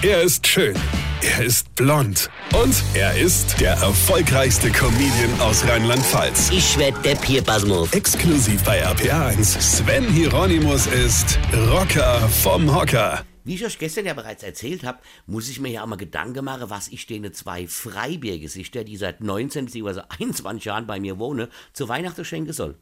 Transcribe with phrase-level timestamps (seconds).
[0.00, 0.76] Er ist schön.
[1.22, 2.30] Er ist blond.
[2.54, 6.50] Und er ist der erfolgreichste Comedian aus Rheinland-Pfalz.
[6.52, 7.92] Ich werd der Pierpasmus.
[7.92, 9.60] Exklusiv bei RPA1.
[9.60, 11.36] Sven Hieronymus ist
[11.72, 13.24] Rocker vom Hocker.
[13.42, 16.44] Wie ich euch gestern ja bereits erzählt habe, muss ich mir ja auch mal Gedanken
[16.44, 20.02] machen, was ich denen zwei Freibiergesichter, die seit 19 bzw.
[20.20, 22.76] 21 Jahren bei mir wohnen, zu Weihnachten schenken soll.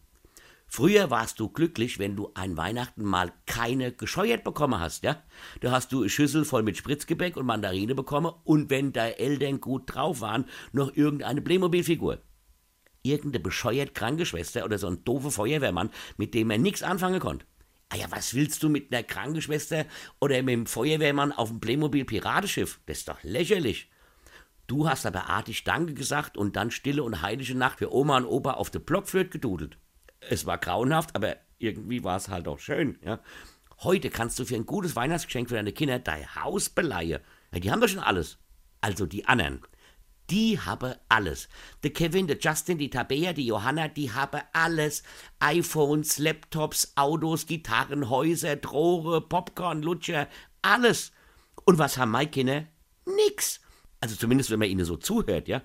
[0.68, 5.22] Früher warst du glücklich, wenn du an Weihnachten mal keine gescheuert bekommen hast, ja?
[5.60, 9.60] Da hast du eine Schüssel voll mit Spritzgebäck und Mandarine bekommen und wenn deine Eltern
[9.60, 12.20] gut drauf waren, noch irgendeine Playmobil-Figur.
[13.02, 17.46] Irgendeine bescheuert kranke Schwester oder so ein doofe Feuerwehrmann, mit dem er nichts anfangen konnte.
[17.88, 19.86] Ah ja, was willst du mit einer Krankenschwester
[20.20, 22.80] oder mit dem Feuerwehrmann auf dem Playmobil-Piratenschiff?
[22.86, 23.90] Das ist doch lächerlich.
[24.66, 28.26] Du hast aber artig Danke gesagt und dann stille und heilige Nacht für Oma und
[28.26, 29.78] Opa auf der Blockflöte gedudelt.
[30.28, 33.20] Es war grauenhaft, aber irgendwie war es halt auch schön, ja.
[33.82, 37.20] Heute kannst du für ein gutes Weihnachtsgeschenk für deine Kinder dein Haus beleihen.
[37.52, 38.38] Ja, die haben doch schon alles.
[38.80, 39.62] Also die anderen.
[40.30, 41.48] Die haben alles.
[41.82, 45.02] Der Kevin, der Justin, die Tabea, die Johanna, die haben alles.
[45.40, 50.26] iPhones, Laptops, Autos, Gitarren, Häuser, Drohre, Popcorn, Lutscher,
[50.62, 51.12] alles.
[51.64, 52.64] Und was haben meine Kinder?
[53.04, 53.60] Nix.
[54.00, 55.62] Also zumindest, wenn man ihnen so zuhört, ja.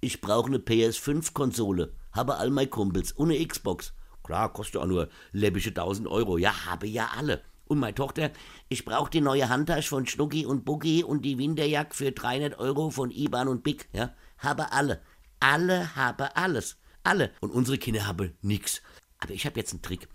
[0.00, 3.92] Ich brauche eine PS5-Konsole, habe all meine Kumpels eine Xbox.
[4.28, 6.36] Klar, kostet auch nur läppische 1000 Euro.
[6.36, 7.40] Ja, habe ja alle.
[7.64, 8.30] Und meine Tochter,
[8.68, 12.90] ich brauche die neue Handtasche von Schnucki und Boogie und die Winterjacke für 300 Euro
[12.90, 13.88] von Iban und Big.
[13.94, 15.00] Ja, habe alle.
[15.40, 16.76] Alle habe alles.
[17.04, 17.30] Alle.
[17.40, 18.82] Und unsere Kinder haben nix.
[19.18, 20.06] Aber ich habe jetzt einen Trick.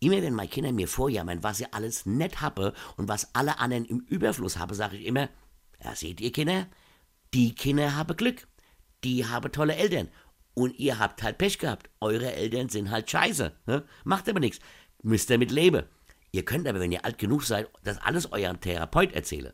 [0.00, 3.84] Immer wenn meine Kinder mir vorjammern, was sie alles nett habe und was alle anderen
[3.84, 5.28] im Überfluss habe, sage ich immer,
[5.84, 6.68] ja, seht ihr Kinder,
[7.34, 8.48] die Kinder haben Glück.
[9.04, 10.08] Die haben tolle Eltern.
[10.58, 11.88] Und ihr habt halt Pech gehabt.
[12.00, 13.52] Eure Eltern sind halt scheiße.
[13.66, 13.84] Ne?
[14.02, 14.58] Macht aber nichts.
[15.04, 15.84] Müsst ihr mit leben.
[16.32, 19.52] Ihr könnt aber, wenn ihr alt genug seid, das alles eurem Therapeut erzählen.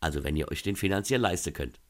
[0.00, 1.80] Also wenn ihr euch den finanziell leisten könnt.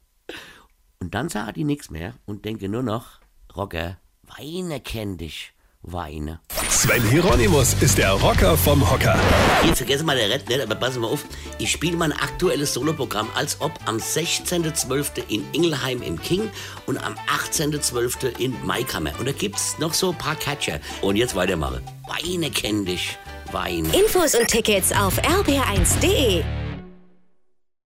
[1.01, 3.19] Und dann sage ich nichts mehr und denke nur noch,
[3.57, 6.41] Rocker, weine kenn dich, weine.
[6.69, 9.19] Sven Hieronymus ist der Rocker vom Hocker.
[9.63, 11.25] Hier, vergessen mal der Red nicht, aber passen mal auf.
[11.59, 15.29] Ich spiele mein aktuelles Soloprogramm als ob am 16.12.
[15.29, 16.51] in Ingelheim im King
[16.87, 17.15] und am
[17.53, 18.39] 18.12.
[18.39, 19.13] in Maikammer.
[19.19, 20.81] Und da gibt's noch so ein paar Catcher.
[21.03, 21.83] Und jetzt weitermachen.
[22.09, 23.19] Weine kenn dich,
[23.51, 23.89] weine.
[23.97, 26.62] Infos und Tickets auf rb1.de.